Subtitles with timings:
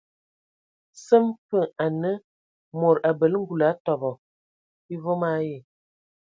[1.01, 2.11] Səm fə anə
[2.79, 4.11] mod abələ ngul atɔbɔ
[4.93, 5.57] e vom ayi.